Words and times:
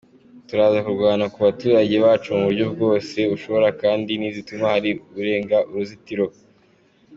Turaza 0.47 0.79
kurwana 0.85 1.25
ku 1.33 1.37
baturage 1.45 1.95
bacu 2.05 2.27
mu 2.35 2.43
buryo 2.47 2.65
bwose 2.73 3.17
bushoboka 3.31 3.69
kandi 3.83 4.11
ntidutuma 4.19 4.65
hari 4.73 4.89
urenga 5.19 5.57
uruzitiro. 5.69 6.25